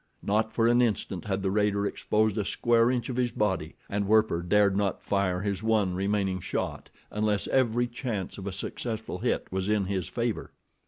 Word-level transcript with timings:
Not 0.23 0.51
for 0.51 0.65
an 0.67 0.81
instant 0.81 1.25
had 1.25 1.43
the 1.43 1.51
raider 1.51 1.85
exposed 1.85 2.35
a 2.39 2.43
square 2.43 2.89
inch 2.89 3.07
of 3.09 3.17
his 3.17 3.31
body, 3.31 3.75
and 3.87 4.07
Werper 4.07 4.41
dared 4.41 4.75
not 4.75 5.03
fire 5.03 5.41
his 5.41 5.61
one 5.61 5.93
remaining 5.93 6.39
shot 6.39 6.89
unless 7.11 7.47
every 7.49 7.85
chance 7.85 8.39
of 8.39 8.47
a 8.47 8.51
successful 8.51 9.19
hit 9.19 9.45
was 9.51 9.69
in 9.69 9.85
his 9.85 10.07
favor. 10.07 10.53